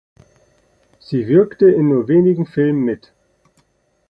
Sie 0.99 1.27
wirkte 1.27 1.69
in 1.69 1.89
nur 1.89 2.07
wenigen 2.07 2.47
Filmen 2.47 2.83
mit. 2.83 3.13